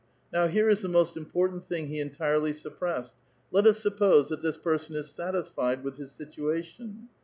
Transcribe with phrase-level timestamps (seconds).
[0.33, 3.19] Novv here the most iukportaut thing he entirely sup pressed:^
[3.51, 7.07] Let us suppose that this person is satisfied with his situation.'